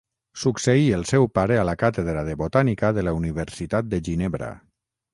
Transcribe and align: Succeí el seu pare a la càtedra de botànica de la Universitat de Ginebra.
Succeí 0.43 0.87
el 0.99 1.05
seu 1.09 1.27
pare 1.41 1.59
a 1.65 1.67
la 1.69 1.77
càtedra 1.83 2.25
de 2.31 2.35
botànica 2.41 2.93
de 2.99 3.07
la 3.09 3.17
Universitat 3.23 3.93
de 3.95 4.05
Ginebra. 4.09 4.55